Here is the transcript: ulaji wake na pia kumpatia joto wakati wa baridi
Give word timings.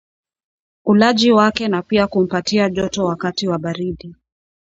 ulaji 0.85 1.31
wake 1.31 1.67
na 1.67 1.81
pia 1.81 2.07
kumpatia 2.07 2.69
joto 2.69 3.05
wakati 3.05 3.47
wa 3.47 3.57
baridi 3.59 4.15